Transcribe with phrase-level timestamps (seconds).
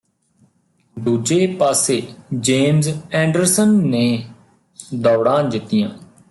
[0.97, 2.01] ਦੂਜੇ ਪਾਸੇ
[2.33, 4.23] James Anderson ਨੇ
[4.95, 5.89] ਦੌੜਾਂ ਦਿੱਤੀਆਂ